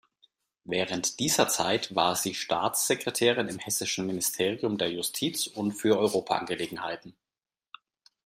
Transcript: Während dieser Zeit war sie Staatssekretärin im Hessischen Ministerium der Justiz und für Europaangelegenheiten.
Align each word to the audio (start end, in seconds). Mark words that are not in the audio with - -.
Während 0.63 1.19
dieser 1.19 1.47
Zeit 1.47 1.93
war 1.93 2.15
sie 2.15 2.33
Staatssekretärin 2.33 3.47
im 3.49 3.59
Hessischen 3.59 4.07
Ministerium 4.07 4.79
der 4.79 4.91
Justiz 4.91 5.45
und 5.45 5.73
für 5.73 5.95
Europaangelegenheiten. 5.99 7.15